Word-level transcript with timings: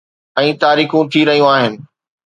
۽ 0.43 0.47
تاريخون 0.63 1.03
ٿي 1.17 1.21
رهيون 1.31 1.51
آهن. 1.55 1.73